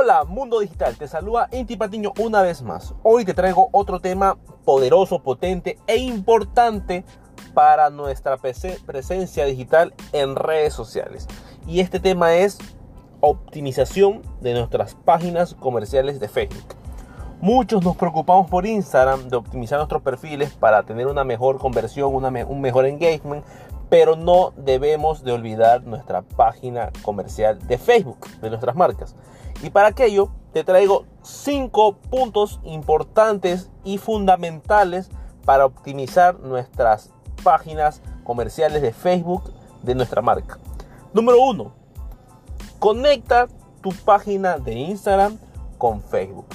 [0.00, 2.94] Hola mundo digital, te saluda Inti Patiño una vez más.
[3.02, 7.04] Hoy te traigo otro tema poderoso, potente e importante
[7.52, 11.26] para nuestra presencia digital en redes sociales.
[11.66, 12.58] Y este tema es
[13.18, 16.77] optimización de nuestras páginas comerciales de Facebook.
[17.40, 22.60] Muchos nos preocupamos por Instagram de optimizar nuestros perfiles para tener una mejor conversión, un
[22.60, 23.44] mejor engagement,
[23.88, 29.14] pero no debemos de olvidar nuestra página comercial de Facebook, de nuestras marcas.
[29.62, 35.08] Y para aquello te traigo cinco puntos importantes y fundamentales
[35.44, 37.10] para optimizar nuestras
[37.44, 39.44] páginas comerciales de Facebook
[39.84, 40.58] de nuestra marca.
[41.12, 41.70] Número uno,
[42.80, 43.46] conecta
[43.80, 45.38] tu página de Instagram
[45.78, 46.46] con Facebook.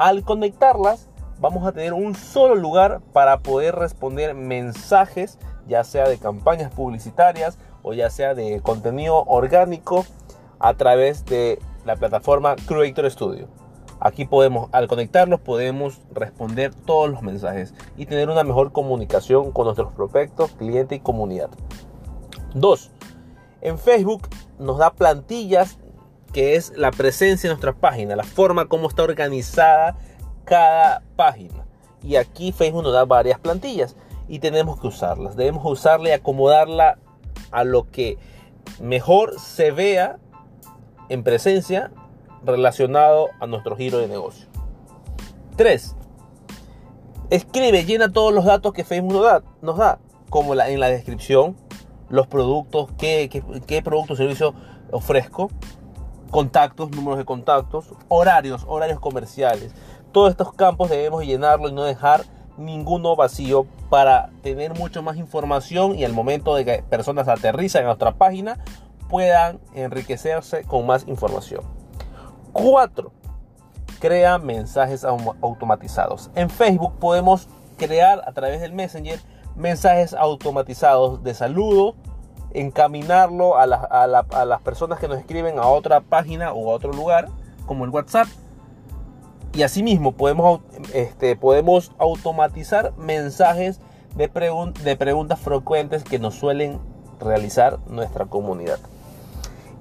[0.00, 6.16] Al conectarlas, vamos a tener un solo lugar para poder responder mensajes, ya sea de
[6.16, 10.06] campañas publicitarias o ya sea de contenido orgánico
[10.58, 13.48] a través de la plataforma Creator Studio.
[14.00, 19.66] Aquí podemos, al conectarlos, podemos responder todos los mensajes y tener una mejor comunicación con
[19.66, 21.50] nuestros prospectos, clientes y comunidad.
[22.54, 22.90] 2.
[23.60, 25.78] En Facebook nos da plantillas
[26.32, 29.96] que es la presencia de nuestra página, la forma como está organizada
[30.44, 31.66] cada página.
[32.02, 33.96] Y aquí Facebook nos da varias plantillas
[34.28, 35.36] y tenemos que usarlas.
[35.36, 36.98] Debemos usarla y acomodarla
[37.50, 38.18] a lo que
[38.80, 40.18] mejor se vea
[41.08, 41.90] en presencia
[42.44, 44.46] relacionado a nuestro giro de negocio.
[45.56, 45.96] 3.
[47.30, 49.98] Escribe, llena todos los datos que Facebook nos da, nos da
[50.30, 51.56] como en la descripción,
[52.08, 53.28] los productos, qué,
[53.66, 54.54] qué producto o servicio
[54.90, 55.50] ofrezco,
[56.30, 59.74] contactos, números de contactos, horarios, horarios comerciales.
[60.12, 62.24] Todos estos campos debemos llenarlo y no dejar
[62.56, 67.86] ninguno vacío para tener mucho más información y al momento de que personas aterrizan en
[67.86, 68.58] nuestra página
[69.08, 71.62] puedan enriquecerse con más información.
[72.52, 73.12] 4.
[73.98, 76.30] Crea mensajes automatizados.
[76.34, 79.20] En Facebook podemos crear a través del Messenger
[79.56, 81.96] mensajes automatizados de saludo,
[82.52, 87.28] encaminarlo a, las personas que nos escriben a otra página o a otro lugar,
[87.66, 88.28] como el WhatsApp.
[89.52, 90.60] Y asimismo podemos,
[90.94, 93.80] este, podemos automatizar mensajes
[94.14, 94.30] de,
[94.82, 96.78] de preguntas frecuentes que nos suelen
[97.20, 98.78] realizar nuestra comunidad.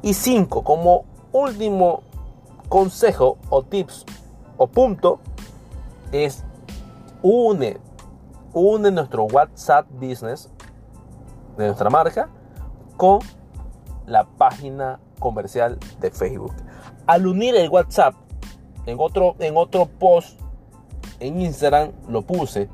[0.02, 0.64] Y 5.
[0.64, 2.02] Como último
[2.68, 4.06] consejo o tips
[4.58, 5.20] o punto
[6.12, 6.44] es
[7.22, 7.78] une,
[8.54, 10.50] une nuestro WhatsApp Business
[11.58, 12.30] de nuestra marca
[13.00, 13.20] con
[14.08, 16.52] la página comercial de Facebook.
[17.08, 18.14] Al unir el WhatsApp
[18.86, 20.38] en otro, en otro post
[21.22, 22.68] en Instagram lo puse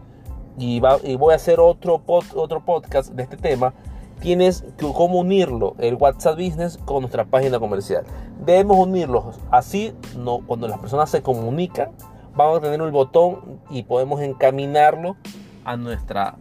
[0.57, 3.75] y, voy a hacer otro, otro podcast de este tema
[4.19, 8.03] tienes que cómo unirlo, el WhatsApp Business con nuestra página comercial.
[8.43, 11.91] Debemos unirlos, así no, cuando las personas se comunican,
[12.33, 15.17] vamos a tener un botón y podemos encaminarlo
[15.65, 16.37] a, nuestra,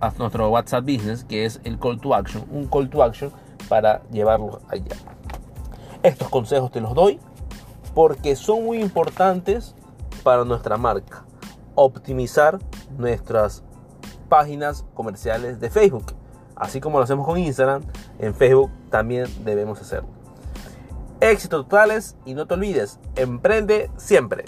[0.00, 3.32] a nuestro WhatsApp Business, que es el call to action, un call to action
[3.68, 4.96] para llevarlo allá.
[6.02, 7.18] Estos consejos te los doy
[7.94, 9.74] porque son muy importantes
[10.22, 11.24] para nuestra marca.
[11.74, 12.58] Optimizar
[12.96, 13.62] nuestras
[14.28, 16.14] páginas comerciales de Facebook
[16.58, 17.82] Así como lo hacemos con Instagram,
[18.18, 20.08] en Facebook también debemos hacerlo.
[21.20, 24.44] Éxitos totales y no te olvides, emprende siempre.